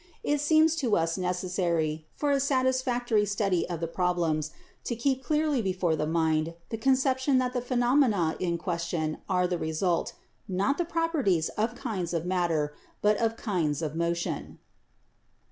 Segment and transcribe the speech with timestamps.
[0.23, 4.49] It seems to us necessary, for a satisfactory study of the problems,
[4.85, 9.45] to keep clearly before the mind the con ception that the phenomena in question are
[9.45, 10.13] the result,
[10.47, 14.57] not of properties of kinds of matter, but of kinds of motion."